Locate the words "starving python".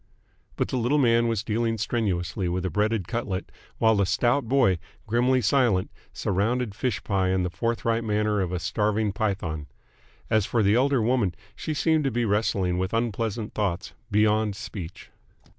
8.57-9.67